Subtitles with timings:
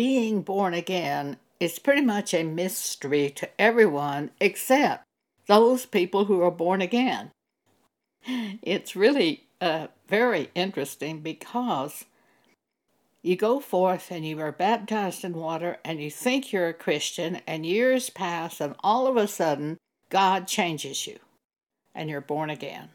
[0.00, 5.04] being born again is pretty much a mystery to everyone except
[5.46, 7.30] those people who are born again.
[8.62, 12.06] It's really uh, very interesting because
[13.20, 17.42] you go forth and you are baptized in water and you think you're a Christian,
[17.46, 19.76] and years pass, and all of a sudden,
[20.08, 21.18] God changes you
[21.94, 22.88] and you're born again.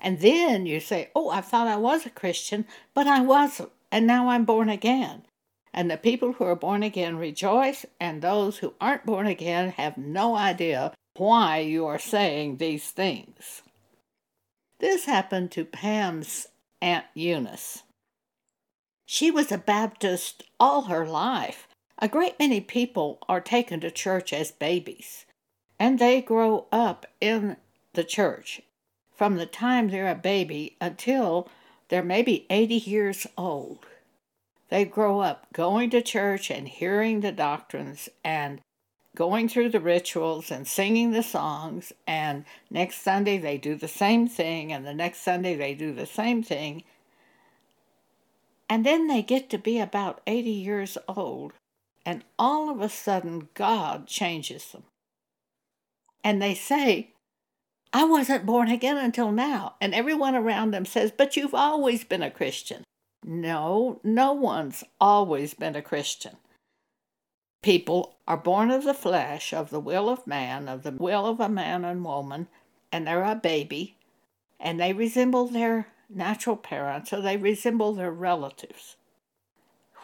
[0.00, 4.04] And then you say, Oh, I thought I was a Christian, but I wasn't, and
[4.04, 5.22] now I'm born again.
[5.76, 9.98] And the people who are born again rejoice, and those who aren't born again have
[9.98, 13.62] no idea why you are saying these things.
[14.80, 16.48] This happened to Pam's
[16.80, 17.82] Aunt Eunice.
[19.04, 21.68] She was a Baptist all her life.
[21.98, 25.26] A great many people are taken to church as babies,
[25.78, 27.56] and they grow up in
[27.92, 28.62] the church
[29.14, 31.48] from the time they're a baby until
[31.88, 33.86] they're maybe 80 years old.
[34.68, 38.60] They grow up going to church and hearing the doctrines and
[39.14, 44.28] going through the rituals and singing the songs, and next Sunday they do the same
[44.28, 46.84] thing, and the next Sunday they do the same thing
[48.68, 51.52] and then they get to be about 80 years old,
[52.04, 54.84] and all of a sudden God changes them.
[56.24, 57.12] And they say,
[57.92, 59.74] I wasn't born again until now.
[59.80, 62.82] And everyone around them says, But you've always been a Christian.
[63.24, 66.36] No, no one's always been a Christian.
[67.62, 71.40] People are born of the flesh, of the will of man, of the will of
[71.40, 72.48] a man and woman,
[72.92, 73.96] and they're a baby,
[74.60, 78.96] and they resemble their natural parents, or they resemble their relatives.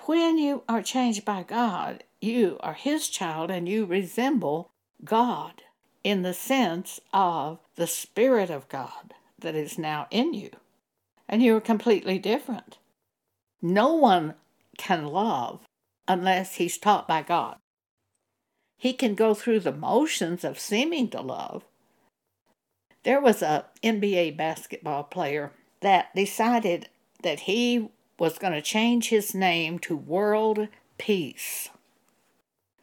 [0.06, 4.70] When you are changed by God, you are His child and you resemble
[5.04, 5.62] God
[6.02, 10.50] in the sense of the Spirit of God that is now in you.
[11.28, 12.78] And you are completely different.
[13.62, 14.34] No one
[14.76, 15.60] can love
[16.08, 17.56] unless he's taught by God.
[18.76, 21.64] He can go through the motions of seeming to love.
[23.04, 26.88] There was a NBA basketball player that decided
[27.22, 30.68] that he was going to change his name to World
[30.98, 31.68] Peace.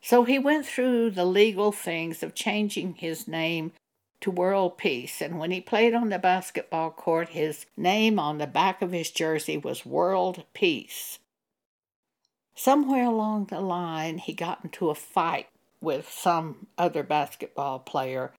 [0.01, 3.73] So he went through the legal things of changing his name
[4.21, 5.21] to World Peace.
[5.21, 9.11] And when he played on the basketball court, his name on the back of his
[9.11, 11.19] jersey was World Peace.
[12.55, 15.47] Somewhere along the line, he got into a fight
[15.81, 18.33] with some other basketball player,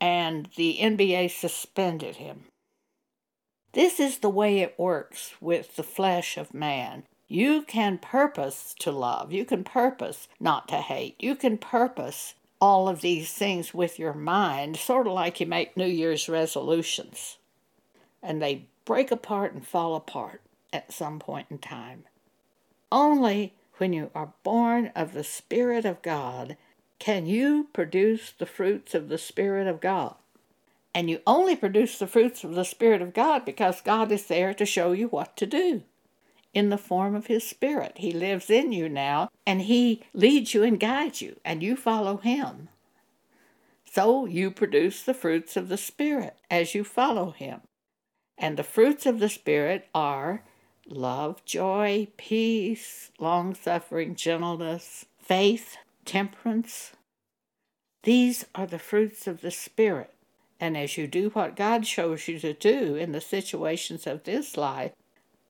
[0.00, 2.44] and the NBA suspended him.
[3.72, 7.04] This is the way it works with the flesh of man.
[7.28, 9.32] You can purpose to love.
[9.32, 11.14] You can purpose not to hate.
[11.20, 15.76] You can purpose all of these things with your mind, sort of like you make
[15.76, 17.38] New Year's resolutions.
[18.22, 22.04] And they break apart and fall apart at some point in time.
[22.92, 26.56] Only when you are born of the Spirit of God
[26.98, 30.16] can you produce the fruits of the Spirit of God.
[30.94, 34.52] And you only produce the fruits of the Spirit of God because God is there
[34.54, 35.82] to show you what to do
[36.52, 37.92] in the form of His Spirit.
[37.96, 42.18] He lives in you now, and He leads you and guides you, and you follow
[42.18, 42.68] Him.
[43.84, 47.60] So you produce the fruits of the Spirit as you follow Him.
[48.38, 50.44] And the fruits of the Spirit are
[50.86, 56.92] love, joy, peace, long suffering, gentleness, faith, temperance.
[58.02, 60.14] These are the fruits of the Spirit.
[60.58, 64.56] And as you do what God shows you to do in the situations of this
[64.56, 64.92] life,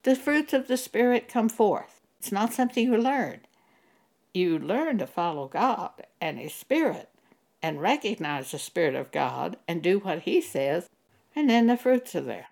[0.02, 2.00] the fruits of the Spirit come forth.
[2.18, 3.40] It's not something you learn.
[4.32, 7.08] You learn to follow God and His Spirit
[7.62, 10.88] and recognize the Spirit of God and do what He says,
[11.36, 12.46] and then the fruits are there.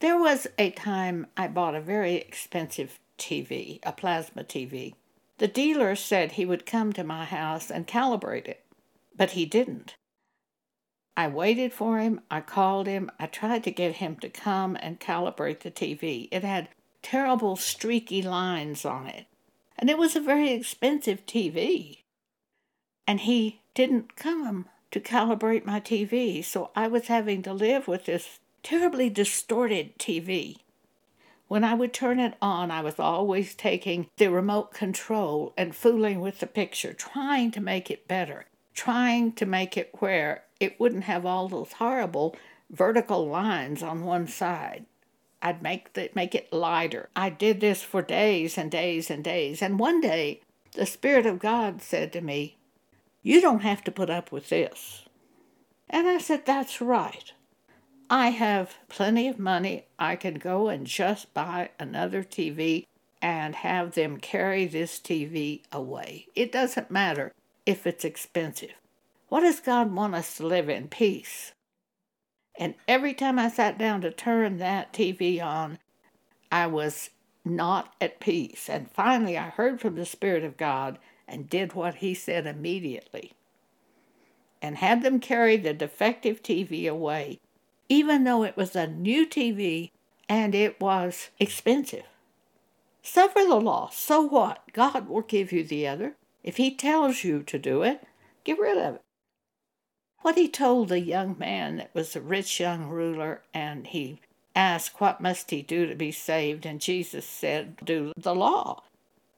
[0.00, 4.94] There was a time I bought a very expensive TV, a plasma TV.
[5.38, 8.64] The dealer said he would come to my house and calibrate it,
[9.16, 9.94] but he didn't.
[11.16, 12.20] I waited for him.
[12.30, 13.10] I called him.
[13.18, 16.28] I tried to get him to come and calibrate the TV.
[16.30, 16.68] It had
[17.02, 19.26] terrible streaky lines on it.
[19.78, 21.98] And it was a very expensive TV.
[23.06, 28.04] And he didn't come to calibrate my TV, so I was having to live with
[28.04, 30.56] this terribly distorted TV.
[31.48, 36.20] When I would turn it on, I was always taking the remote control and fooling
[36.20, 41.04] with the picture, trying to make it better, trying to make it where it wouldn't
[41.04, 42.36] have all those horrible
[42.70, 44.86] vertical lines on one side.
[45.42, 47.08] I'd make the, make it lighter.
[47.16, 49.60] I did this for days and days and days.
[49.60, 50.40] And one day,
[50.74, 52.56] the Spirit of God said to me,
[53.22, 55.04] You don't have to put up with this.
[55.90, 57.32] And I said, That's right.
[58.08, 59.86] I have plenty of money.
[59.98, 62.86] I can go and just buy another TV.
[63.24, 66.26] and have them carry this TV away.
[66.34, 67.30] It doesn't matter
[67.66, 68.72] if it's expensive.
[69.28, 70.88] What does God want us to live in?
[70.88, 71.52] Peace.
[72.58, 75.78] And every time I sat down to turn that TV on,
[76.50, 77.10] I was
[77.44, 78.68] not at peace.
[78.68, 83.32] And finally, I heard from the Spirit of God and did what He said immediately
[84.62, 87.40] and had them carry the defective TV away,
[87.88, 89.90] even though it was a new TV
[90.28, 92.04] and it was expensive.
[93.02, 93.98] Suffer the loss.
[93.98, 94.62] So what?
[94.72, 96.14] God will give you the other.
[96.42, 98.02] If He tells you to do it,
[98.44, 99.02] get rid of it.
[100.20, 104.20] What He told the young man that was a rich young ruler, and he
[104.54, 106.66] asked, What must he do to be saved?
[106.66, 108.82] And Jesus said, Do the law.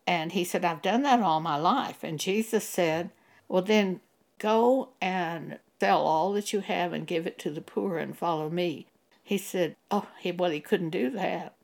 [0.06, 2.02] And he said, I've done that all my life.
[2.02, 3.10] And Jesus said,
[3.48, 4.00] Well, then
[4.38, 8.50] go and sell all that you have and give it to the poor and follow
[8.50, 8.86] me.
[9.22, 11.54] He said, Oh, he, well, he couldn't do that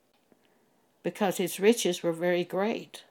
[1.03, 3.05] because his riches were very great.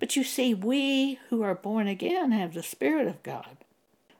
[0.00, 3.58] But you see, we who are born again have the Spirit of God.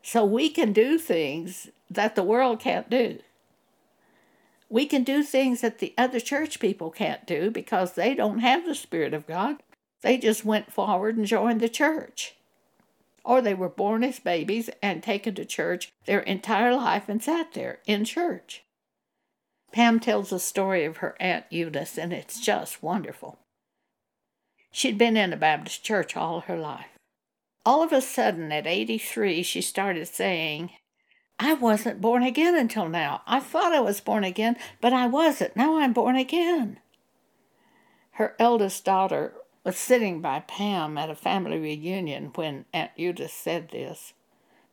[0.02, 3.18] So we can do things that the world can't do.
[4.68, 8.64] We can do things that the other church people can't do because they don't have
[8.64, 9.56] the Spirit of God.
[10.02, 12.36] They just went forward and joined the church.
[13.24, 17.52] Or they were born as babies and taken to church their entire life and sat
[17.54, 18.64] there in church.
[19.72, 23.38] Pam tells a story of her Aunt Eunice, and it's just wonderful.
[24.72, 26.86] She'd been in a Baptist church all her life.
[27.66, 30.70] All of a sudden, at 83, she started saying,
[31.38, 33.22] I wasn't born again until now.
[33.26, 35.56] I thought I was born again, but I wasn't.
[35.56, 36.78] Now I'm born again.
[38.12, 39.34] Her eldest daughter
[39.64, 44.12] was sitting by Pam at a family reunion when Aunt Eunice said this.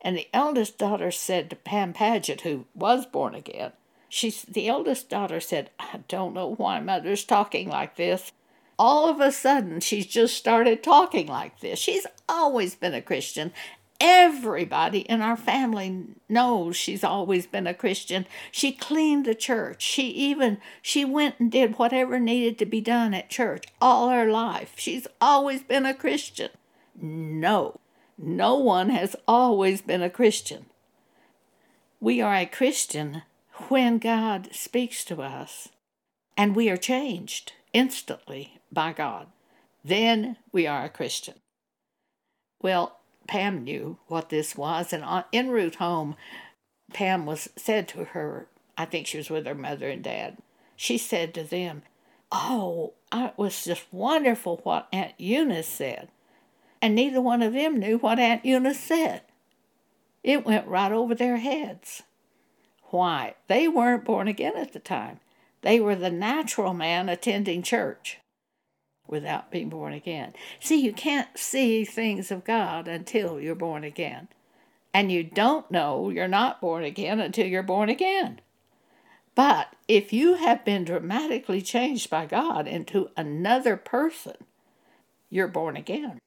[0.02, 3.72] And the eldest daughter said to Pam Paget, who was born again,
[4.10, 8.32] She's the eldest daughter said, I don't know why mother's talking like this.
[8.80, 11.80] All of a sudden, she's just started talking like this.
[11.80, 13.52] She's always been a Christian.
[14.00, 18.28] Everybody in our family knows she's always been a Christian.
[18.52, 19.82] She cleaned the church.
[19.82, 24.32] She even she went and did whatever needed to be done at church all her
[24.32, 24.74] life.
[24.78, 26.52] She's always been a Christian.
[26.96, 27.80] No.
[28.20, 30.68] No one has always been a Christian.
[32.00, 33.24] We are a Christian
[33.70, 35.70] when God speaks to us
[36.36, 39.28] and we are changed instantly by God,
[39.84, 41.36] then we are a Christian.
[42.62, 46.16] Well, Pam knew what this was, and on, en route home,
[46.92, 48.48] Pam was said to her,
[48.78, 50.38] I think she was with her mother and dad.
[50.76, 51.84] She said to them,
[52.32, 56.10] Oh, it was just wonderful what Aunt Eunice said.
[56.82, 59.22] And neither one of them knew what Aunt Eunice said.
[60.24, 62.04] It went right over their heads.
[62.86, 63.36] Why?
[63.48, 65.20] They weren't born again at the time.
[65.62, 68.20] They were the natural man attending church
[69.08, 70.34] without being born again.
[70.60, 74.28] See, you can't see things of God until you're born again.
[74.94, 78.42] And you don't know you're not born again until you're born again.
[79.36, 84.36] But if you have been dramatically changed by God into another person,
[85.30, 86.20] you're born again.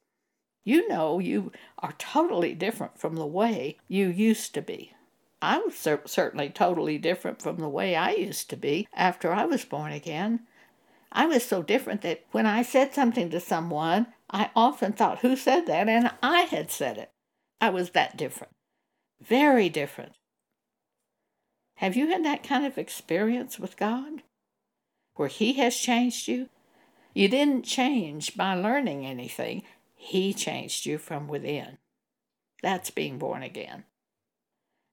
[0.63, 4.93] You know you are totally different from the way you used to be.
[5.41, 9.45] I was cer- certainly totally different from the way I used to be after I
[9.45, 10.41] was born again.
[11.11, 15.35] I was so different that when I said something to someone, I often thought, who
[15.35, 15.89] said that?
[15.89, 17.11] And I had said it.
[17.59, 18.53] I was that different.
[19.21, 20.13] Very different.
[21.75, 24.21] Have you had that kind of experience with God?
[25.15, 26.49] Where He has changed you?
[27.13, 29.63] You didn't change by learning anything,
[29.95, 31.77] He changed you from within.
[32.61, 33.83] That's being born again.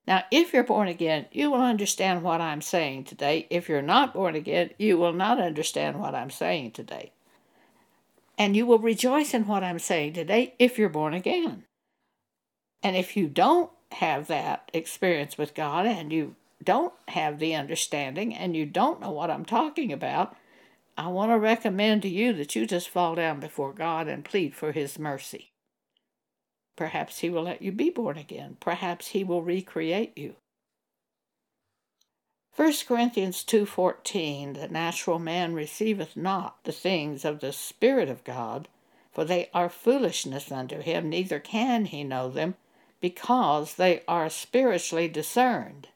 [0.07, 3.45] Now, if you're born again, you will understand what I'm saying today.
[3.49, 7.11] If you're not born again, you will not understand what I'm saying today.
[8.37, 11.65] And you will rejoice in what I'm saying today if you're born again.
[12.81, 18.33] And if you don't have that experience with God and you don't have the understanding
[18.33, 20.35] and you don't know what I'm talking about,
[20.97, 24.55] I want to recommend to you that you just fall down before God and plead
[24.55, 25.51] for His mercy.
[26.79, 28.55] Perhaps he will let you be born again.
[28.61, 30.37] Perhaps he will recreate you.
[32.55, 38.69] 1 Corinthians 2:14 The natural man receiveth not the things of the spirit of God
[39.11, 42.55] for they are foolishness unto him neither can he know them
[43.01, 45.89] because they are spiritually discerned.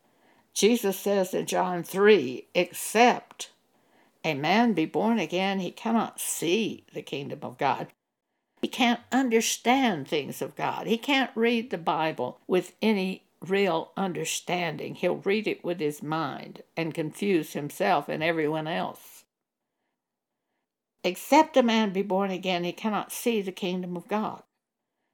[0.54, 3.52] Jesus says in John 3 except
[4.26, 7.88] a man be born again he cannot see the kingdom of God.
[8.64, 10.88] He can't understand things of God.
[10.88, 14.96] He can't read the Bible with any real understanding.
[14.96, 19.26] He'll read it with his mind and confuse himself and everyone else.
[21.04, 24.44] Except a man be born again, he cannot see the kingdom of God.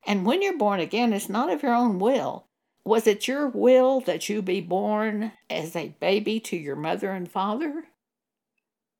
[0.05, 2.45] And when you're born again, it's not of your own will.
[2.85, 7.27] Was it your will that you be born as a baby to your mother and
[7.27, 7.85] father?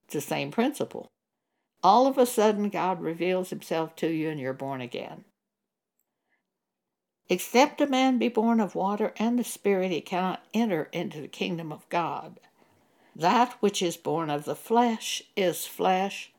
[0.05, 1.11] It's the same principle.
[1.83, 5.24] All of a sudden, God reveals himself to you and you're born again.
[7.29, 11.27] Except a man be born of water and the Spirit, he cannot enter into the
[11.27, 12.39] kingdom of God.
[13.15, 16.31] That which is born of the flesh is flesh,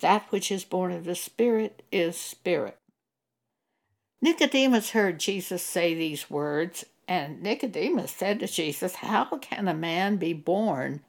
[0.00, 2.76] that which is born of the Spirit is spirit.
[4.20, 10.16] Nicodemus heard Jesus say these words, and Nicodemus said to Jesus, How can a man
[10.16, 11.00] be born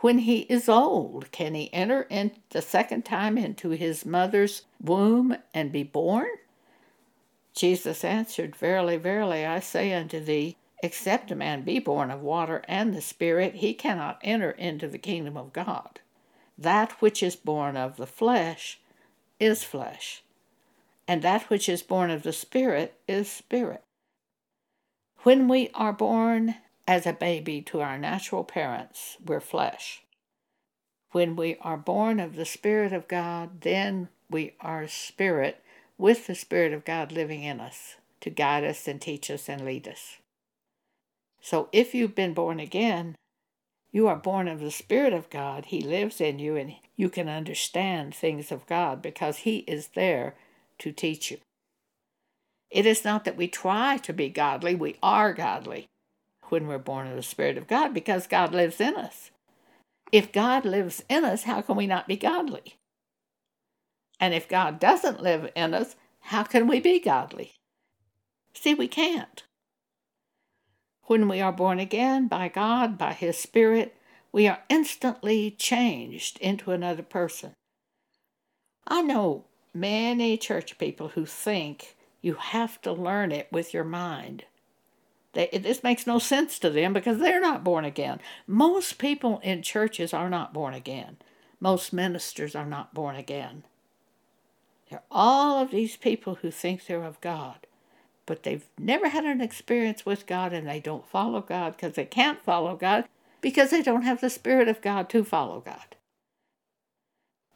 [0.00, 1.30] when he is old?
[1.30, 6.28] Can he enter in the second time into his mother's womb and be born?
[7.54, 12.64] Jesus answered, Verily, verily, I say unto thee, except a man be born of water
[12.66, 16.00] and the Spirit, he cannot enter into the kingdom of God.
[16.56, 18.78] That which is born of the flesh
[19.38, 20.22] is flesh,
[21.08, 23.82] and that which is born of the Spirit is spirit.
[25.22, 26.56] When we are born
[26.90, 30.02] as a baby to our natural parents, we're flesh.
[31.12, 35.62] When we are born of the Spirit of God, then we are spirit
[35.96, 39.64] with the Spirit of God living in us to guide us and teach us and
[39.64, 40.16] lead us.
[41.40, 43.14] So if you've been born again,
[43.92, 45.66] you are born of the Spirit of God.
[45.66, 50.34] He lives in you, and you can understand things of God because He is there
[50.80, 51.38] to teach you.
[52.68, 55.86] It is not that we try to be godly, we are godly
[56.50, 59.30] when we're born of the Spirit of God because God lives in us.
[60.12, 62.76] If God lives in us, how can we not be godly?
[64.18, 67.52] And if God doesn't live in us, how can we be godly?
[68.54, 69.44] See, we can't.
[71.04, 73.96] When we are born again by God, by His Spirit,
[74.32, 77.54] we are instantly changed into another person.
[78.86, 84.44] I know many church people who think you have to learn it with your mind.
[85.32, 88.20] They, this makes no sense to them because they're not born again.
[88.46, 91.18] Most people in churches are not born again.
[91.60, 93.64] Most ministers are not born again.
[94.88, 97.66] There are all of these people who think they're of God,
[98.26, 102.06] but they've never had an experience with God and they don't follow God because they
[102.06, 103.04] can't follow God
[103.40, 105.96] because they don't have the Spirit of God to follow God.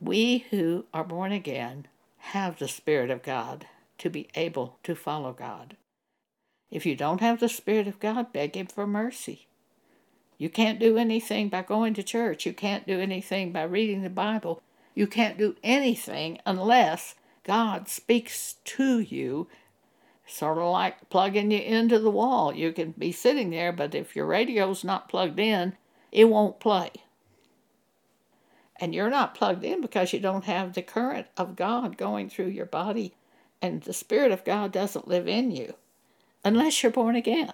[0.00, 1.88] We who are born again
[2.19, 3.66] have the Spirit of God
[3.99, 5.76] to be able to follow God.
[6.75, 9.47] If you don't have the Spirit of God, beg Him for mercy.
[10.38, 12.45] You can't do anything by going to church.
[12.45, 14.61] You can't do anything by reading the Bible.
[14.93, 17.14] You can't do anything unless
[17.45, 19.47] God speaks to you,
[20.26, 22.52] sort of like plugging you into the wall.
[22.52, 25.76] You can be sitting there, but if your radio's not plugged in,
[26.11, 26.90] it won't play.
[28.81, 32.49] And you're not plugged in because you don't have the current of God going through
[32.49, 33.14] your body,
[33.62, 35.75] and the Spirit of God doesn't live in you
[36.44, 37.52] unless you're born again.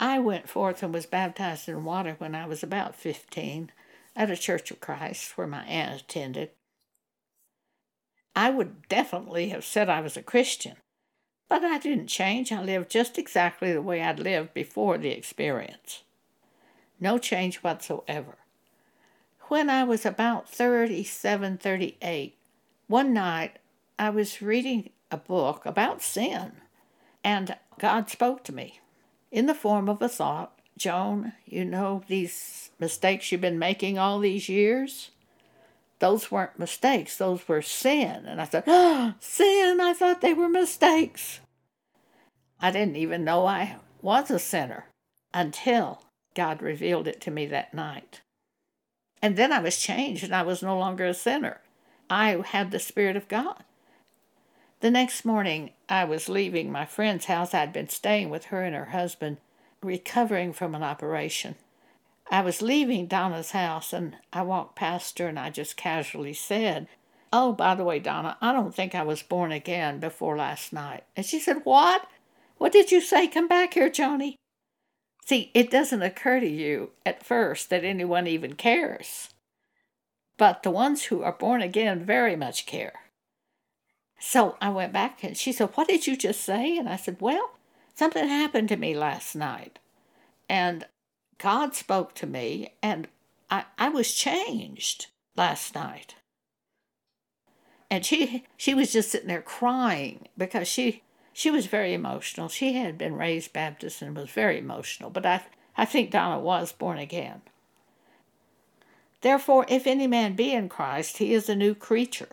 [0.00, 3.70] I went forth and was baptized in water when I was about 15
[4.16, 6.50] at a Church of Christ where my aunt attended.
[8.34, 10.76] I would definitely have said I was a Christian,
[11.48, 12.50] but I didn't change.
[12.50, 16.02] I lived just exactly the way I'd lived before the experience.
[16.98, 18.38] No change whatsoever.
[19.48, 22.36] When I was about 37, 38,
[22.88, 23.58] one night
[23.98, 26.52] I was reading a book about sin,
[27.24, 28.80] and God spoke to me
[29.32, 34.18] in the form of a thought Joan, you know these mistakes you've been making all
[34.18, 35.10] these years?
[36.04, 38.26] those weren't mistakes, those were sin.
[38.26, 41.40] And I said, oh, sin, I thought they were mistakes.
[42.60, 44.84] I didn't even know I was a sinner
[45.32, 46.02] until
[46.34, 48.20] God revealed it to me that night.
[49.22, 51.62] And then I was changed and I was no longer a sinner.
[52.10, 53.64] I had the Spirit of God.
[54.84, 57.54] The next morning, I was leaving my friend's house.
[57.54, 59.38] I'd been staying with her and her husband,
[59.82, 61.54] recovering from an operation.
[62.30, 66.86] I was leaving Donna's house and I walked past her and I just casually said,
[67.32, 71.04] Oh, by the way, Donna, I don't think I was born again before last night.
[71.16, 72.06] And she said, What?
[72.58, 73.26] What did you say?
[73.26, 74.34] Come back here, Joni.
[75.24, 79.30] See, it doesn't occur to you at first that anyone even cares.
[80.36, 83.03] But the ones who are born again very much care.
[84.18, 86.76] So I went back and she said, What did you just say?
[86.76, 87.52] And I said, Well,
[87.94, 89.78] something happened to me last night.
[90.48, 90.86] And
[91.38, 93.08] God spoke to me, and
[93.50, 96.14] I, I was changed last night.
[97.90, 101.02] And she she was just sitting there crying because she
[101.32, 102.48] she was very emotional.
[102.48, 105.42] She had been raised Baptist and was very emotional, but I
[105.76, 107.42] I think Donna was born again.
[109.20, 112.30] Therefore, if any man be in Christ, he is a new creature.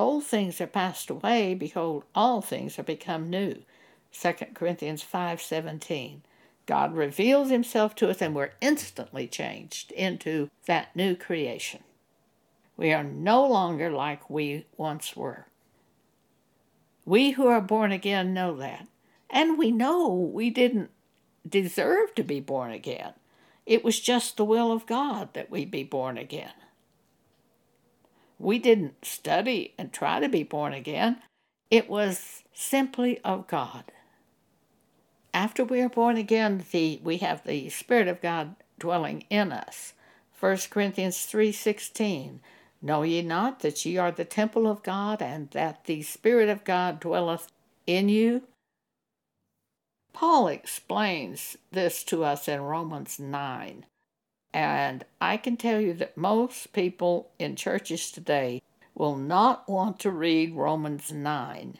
[0.00, 3.56] Old things are passed away, behold, all things are become new.
[4.12, 6.22] 2 Corinthians 5:17.
[6.64, 11.84] God reveals himself to us and we're instantly changed into that new creation.
[12.78, 15.48] We are no longer like we once were.
[17.04, 18.88] We who are born again know that.
[19.28, 20.90] And we know we didn't
[21.46, 23.12] deserve to be born again.
[23.66, 26.54] It was just the will of God that we be born again.
[28.40, 31.18] We didn't study and try to be born again.
[31.70, 33.92] It was simply of God.
[35.34, 39.92] After we are born again, the, we have the Spirit of God dwelling in us.
[40.40, 42.40] 1 Corinthians 3:16
[42.80, 46.64] Know ye not that ye are the temple of God, and that the Spirit of
[46.64, 47.52] God dwelleth
[47.86, 48.44] in you?
[50.14, 53.84] Paul explains this to us in Romans 9.
[54.52, 58.62] And I can tell you that most people in churches today
[58.94, 61.78] will not want to read Romans 9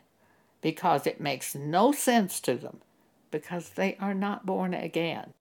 [0.60, 2.80] because it makes no sense to them
[3.30, 5.32] because they are not born again.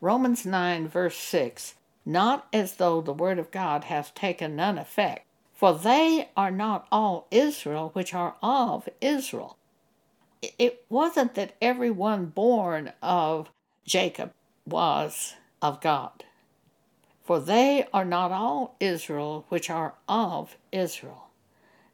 [0.00, 1.74] Romans 9, verse 6
[2.04, 6.86] Not as though the word of God hath taken none effect, for they are not
[6.90, 9.56] all Israel which are of Israel.
[10.58, 13.50] It wasn't that everyone born of
[13.86, 14.32] Jacob
[14.66, 15.34] was
[15.64, 16.24] of God.
[17.24, 21.30] For they are not all Israel which are of Israel.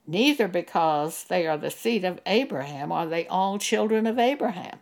[0.09, 4.81] Neither because they are the seed of Abraham are they all children of Abraham.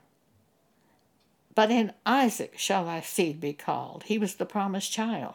[1.54, 4.04] But in Isaac shall thy seed be called.
[4.04, 5.34] He was the promised child.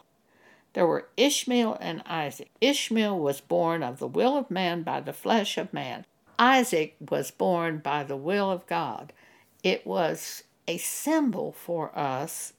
[0.72, 2.50] There were Ishmael and Isaac.
[2.60, 6.06] Ishmael was born of the will of man by the flesh of man.
[6.40, 9.12] Isaac was born by the will of God.
[9.62, 12.54] It was a symbol for us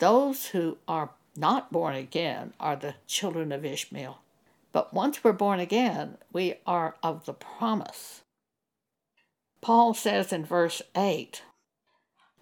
[0.00, 4.20] those who are not born again are the children of Ishmael.
[4.72, 8.22] But once we're born again, we are of the promise.
[9.60, 11.42] Paul says in verse 8,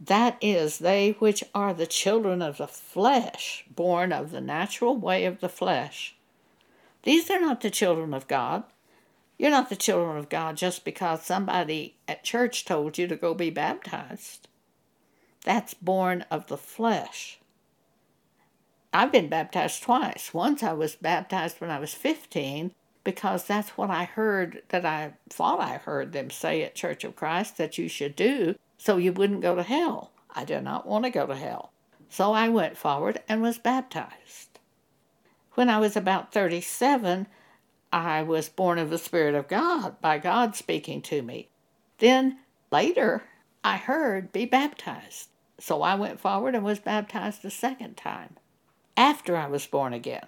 [0.01, 5.25] that is, they which are the children of the flesh, born of the natural way
[5.25, 6.15] of the flesh.
[7.03, 8.63] These are not the children of God.
[9.39, 13.35] You're not the children of God just because somebody at church told you to go
[13.35, 14.47] be baptized.
[15.45, 17.39] That's born of the flesh.
[18.93, 20.33] I've been baptized twice.
[20.33, 22.73] Once I was baptized when I was 15
[23.05, 27.17] because that's what I heard that I thought I heard them say at Church of
[27.17, 30.13] Christ that you should do so you wouldn't go to hell.
[30.35, 31.73] I did not want to go to hell.
[32.09, 34.59] So I went forward and was baptized.
[35.53, 37.27] When I was about 37,
[37.93, 41.49] I was born of the Spirit of God by God speaking to me.
[41.99, 42.39] Then
[42.71, 43.25] later,
[43.63, 45.29] I heard, be baptized.
[45.59, 48.37] So I went forward and was baptized a second time
[48.99, 50.27] after I was born again.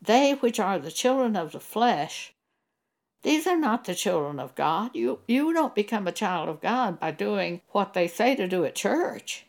[0.00, 2.32] They which are the children of the flesh,
[3.22, 4.92] these are not the children of God.
[4.94, 8.64] You, you don't become a child of God by doing what they say to do
[8.64, 9.46] at church.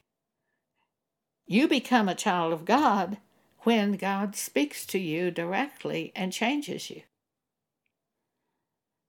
[1.48, 3.18] You become a child of God
[3.60, 7.04] when God speaks to you directly and changes you.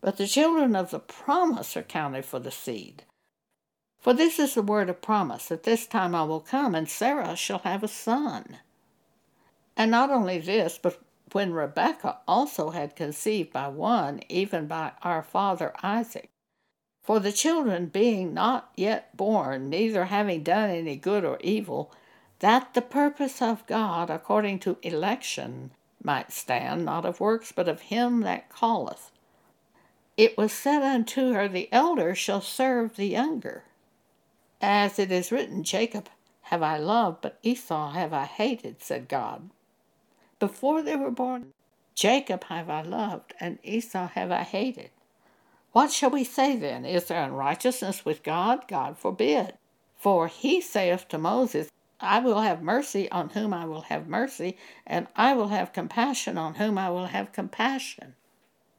[0.00, 3.04] But the children of the promise are counted for the seed.
[3.98, 7.36] For this is the word of promise, at this time I will come, and Sarah
[7.36, 8.58] shall have a son.
[9.76, 11.00] And not only this, but
[11.32, 16.30] when Rebekah also had conceived by one, even by our father Isaac.
[17.02, 21.92] For the children being not yet born, neither having done any good or evil,
[22.38, 27.82] that the purpose of God according to election might stand, not of works, but of
[27.82, 29.10] him that calleth.
[30.16, 33.64] It was said unto her, The elder shall serve the younger.
[34.60, 36.08] As it is written, Jacob
[36.42, 39.50] have I loved, but Esau have I hated, said God
[40.38, 41.52] before they were born.
[41.94, 44.90] Jacob have I loved, and Esau have I hated.
[45.72, 46.84] What shall we say then?
[46.84, 48.66] Is there unrighteousness with God?
[48.68, 49.54] God forbid.
[49.96, 51.70] For he saith to Moses,
[52.00, 56.36] I will have mercy on whom I will have mercy, and I will have compassion
[56.36, 58.14] on whom I will have compassion.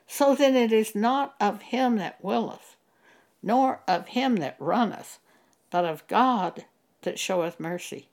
[0.08, 2.76] So then it is not of him that willeth,
[3.42, 5.20] nor of him that runneth,
[5.72, 6.66] but of God
[7.02, 8.10] that showeth mercy.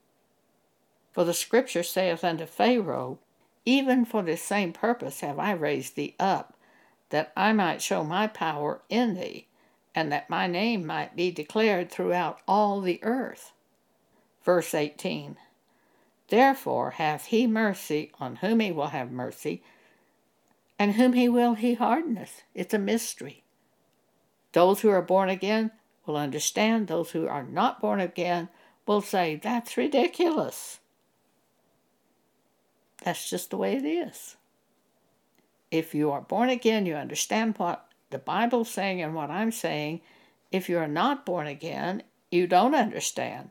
[1.13, 3.19] For the scripture saith unto Pharaoh,
[3.65, 6.55] even for this same purpose have I raised thee up,
[7.11, 9.47] that I might show my power in thee,
[9.95, 13.53] and that my name might be declared throughout all the earth.
[14.43, 15.37] Verse 18
[16.29, 19.63] Therefore hath he mercy on whom he will have mercy,
[20.79, 22.43] and whom he will he hardeneth.
[22.55, 23.45] It's a mystery.
[24.53, 25.71] Those who are born again
[26.07, 28.49] will understand, those who are not born again
[28.87, 30.81] will say, That's ridiculous.
[33.05, 34.37] That's just the way it is.
[35.71, 40.01] If you are born again, you understand what the Bible's saying and what I'm saying.
[40.51, 43.51] If you're not born again, you don't understand.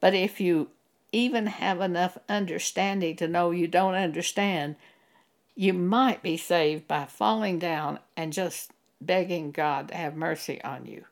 [0.00, 0.68] But if you
[1.12, 4.76] even have enough understanding to know you don't understand,
[5.54, 10.86] you might be saved by falling down and just begging God to have mercy on
[10.86, 11.04] you.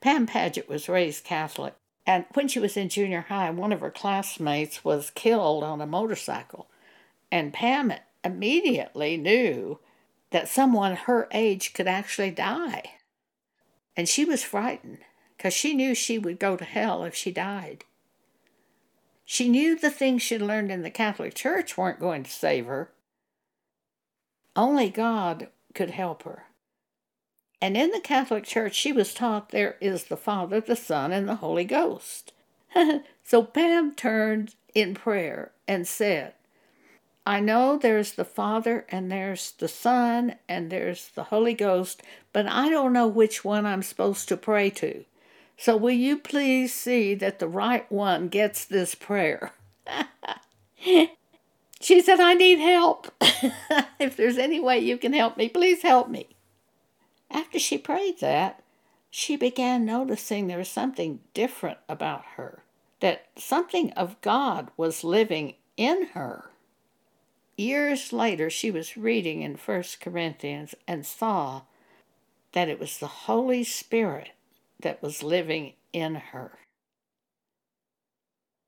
[0.00, 1.74] Pam Paget was raised Catholic,
[2.06, 5.86] and when she was in junior high, one of her classmates was killed on a
[5.86, 6.68] motorcycle.
[7.32, 9.78] And Pam immediately knew
[10.30, 12.82] that someone her age could actually die.
[13.96, 14.98] And she was frightened
[15.36, 17.84] because she knew she would go to hell if she died.
[19.24, 22.90] She knew the things she learned in the Catholic Church weren't going to save her.
[24.54, 26.44] Only God could help her.
[27.64, 31.26] And in the Catholic Church, she was taught there is the Father, the Son, and
[31.26, 32.34] the Holy Ghost.
[33.24, 36.34] so Pam turned in prayer and said,
[37.24, 42.02] I know there's the Father and there's the Son and there's the Holy Ghost,
[42.34, 45.06] but I don't know which one I'm supposed to pray to.
[45.56, 49.52] So will you please see that the right one gets this prayer?
[50.76, 53.10] she said, I need help.
[53.98, 56.33] if there's any way you can help me, please help me.
[57.34, 58.62] After she prayed that,
[59.10, 62.62] she began noticing there was something different about her,
[63.00, 66.50] that something of God was living in her.
[67.56, 71.62] Years later, she was reading in First Corinthians and saw
[72.52, 74.30] that it was the Holy Spirit
[74.80, 76.58] that was living in her.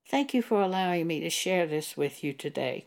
[0.09, 2.87] Thank you for allowing me to share this with you today.